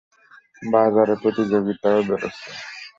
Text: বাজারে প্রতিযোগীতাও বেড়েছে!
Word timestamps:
বাজারে 0.71 1.13
প্রতিযোগীতাও 1.21 1.99
বেড়েছে! 2.07 2.49